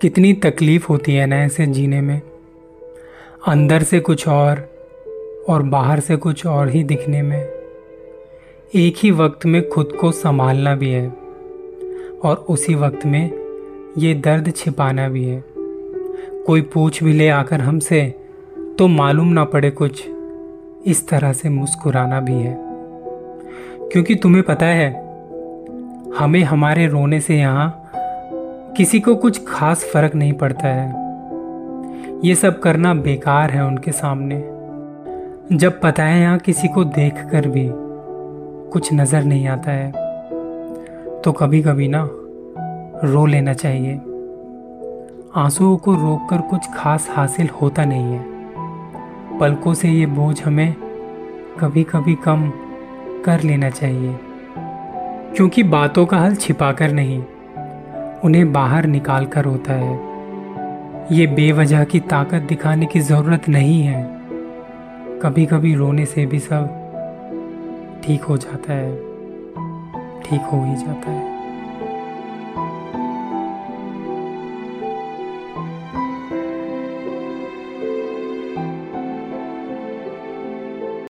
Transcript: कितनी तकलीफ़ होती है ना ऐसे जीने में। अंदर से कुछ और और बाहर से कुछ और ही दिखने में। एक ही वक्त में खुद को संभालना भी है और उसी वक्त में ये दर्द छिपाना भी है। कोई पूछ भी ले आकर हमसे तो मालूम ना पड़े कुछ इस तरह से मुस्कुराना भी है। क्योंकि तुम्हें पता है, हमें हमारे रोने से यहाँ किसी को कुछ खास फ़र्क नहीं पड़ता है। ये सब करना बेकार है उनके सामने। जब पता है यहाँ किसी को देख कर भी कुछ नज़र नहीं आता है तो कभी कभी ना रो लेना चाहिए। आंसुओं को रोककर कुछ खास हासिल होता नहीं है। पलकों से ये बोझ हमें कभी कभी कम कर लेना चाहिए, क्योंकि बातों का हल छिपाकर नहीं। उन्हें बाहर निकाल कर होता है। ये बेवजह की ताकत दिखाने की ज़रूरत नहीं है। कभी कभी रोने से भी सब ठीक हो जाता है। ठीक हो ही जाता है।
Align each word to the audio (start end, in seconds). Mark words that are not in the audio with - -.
कितनी 0.00 0.32
तकलीफ़ 0.32 0.86
होती 0.88 1.14
है 1.14 1.26
ना 1.26 1.36
ऐसे 1.36 1.66
जीने 1.66 2.00
में। 2.00 2.22
अंदर 3.46 3.82
से 3.82 4.00
कुछ 4.00 4.28
और 4.28 4.70
और 5.48 5.62
बाहर 5.62 6.00
से 6.00 6.16
कुछ 6.16 6.46
और 6.46 6.68
ही 6.68 6.84
दिखने 6.84 7.22
में। 7.22 7.42
एक 8.74 8.94
ही 8.96 9.10
वक्त 9.10 9.46
में 9.46 9.68
खुद 9.68 9.92
को 10.00 10.12
संभालना 10.12 10.74
भी 10.74 10.90
है 10.90 11.08
और 12.24 12.46
उसी 12.48 12.74
वक्त 12.74 13.06
में 13.06 13.30
ये 13.98 14.14
दर्द 14.14 14.52
छिपाना 14.56 15.08
भी 15.08 15.24
है। 15.24 15.44
कोई 16.46 16.60
पूछ 16.60 17.02
भी 17.02 17.12
ले 17.12 17.28
आकर 17.28 17.60
हमसे 17.60 18.14
तो 18.78 18.88
मालूम 18.88 19.28
ना 19.28 19.44
पड़े 19.44 19.70
कुछ 19.70 20.08
इस 20.86 21.08
तरह 21.08 21.32
से 21.32 21.48
मुस्कुराना 21.48 22.20
भी 22.20 22.34
है। 22.34 22.56
क्योंकि 23.92 24.14
तुम्हें 24.14 24.42
पता 24.42 24.66
है, 24.66 24.90
हमें 26.14 26.42
हमारे 26.42 26.86
रोने 26.86 27.20
से 27.20 27.36
यहाँ 27.36 27.82
किसी 28.76 28.98
को 29.00 29.14
कुछ 29.16 29.40
खास 29.48 29.84
फ़र्क 29.84 30.14
नहीं 30.14 30.32
पड़ता 30.32 30.68
है। 30.68 32.24
ये 32.24 32.34
सब 32.34 32.58
करना 32.60 32.92
बेकार 32.94 33.50
है 33.50 33.64
उनके 33.64 33.92
सामने। 33.92 34.36
जब 35.52 35.80
पता 35.80 36.04
है 36.04 36.20
यहाँ 36.20 36.38
किसी 36.38 36.68
को 36.68 36.82
देख 36.86 37.22
कर 37.30 37.46
भी 37.48 37.64
कुछ 38.72 38.92
नज़र 38.92 39.24
नहीं 39.24 39.46
आता 39.48 39.70
है 39.70 39.90
तो 41.22 41.32
कभी 41.32 41.60
कभी 41.62 41.88
ना 41.88 42.02
रो 43.04 43.24
लेना 43.26 43.52
चाहिए। 43.54 43.94
आंसुओं 45.36 45.76
को 45.76 45.94
रोककर 45.94 46.40
कुछ 46.40 46.66
खास 46.74 47.08
हासिल 47.10 47.48
होता 47.60 47.84
नहीं 47.84 48.12
है। 48.12 49.38
पलकों 49.38 49.74
से 49.74 49.88
ये 49.88 50.06
बोझ 50.08 50.42
हमें 50.42 50.74
कभी 51.60 51.82
कभी 51.84 52.14
कम 52.24 52.48
कर 53.24 53.42
लेना 53.42 53.70
चाहिए, 53.70 54.14
क्योंकि 55.36 55.62
बातों 55.64 56.06
का 56.06 56.18
हल 56.18 56.34
छिपाकर 56.34 56.92
नहीं। 56.92 57.22
उन्हें 58.26 58.52
बाहर 58.52 58.86
निकाल 58.86 59.26
कर 59.26 59.44
होता 59.44 59.72
है। 59.72 59.94
ये 61.12 61.26
बेवजह 61.26 61.84
की 61.84 62.00
ताकत 62.00 62.42
दिखाने 62.42 62.86
की 62.86 63.00
ज़रूरत 63.00 63.48
नहीं 63.48 63.82
है। 63.82 64.02
कभी 65.22 65.46
कभी 65.46 65.74
रोने 65.74 66.06
से 66.06 66.26
भी 66.26 66.38
सब 66.38 66.66
ठीक 68.04 68.22
हो 68.22 68.36
जाता 68.36 68.72
है। 68.72 68.96
ठीक 70.20 70.40
हो 70.40 70.64
ही 70.64 70.76
जाता 70.76 71.10
है। 71.10 71.35